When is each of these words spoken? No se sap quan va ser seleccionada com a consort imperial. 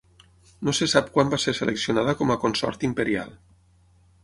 No 0.67 0.73
se 0.77 0.87
sap 0.93 1.11
quan 1.17 1.29
va 1.33 1.39
ser 1.43 1.53
seleccionada 1.59 2.17
com 2.23 2.35
a 2.37 2.41
consort 2.47 2.89
imperial. 2.91 3.39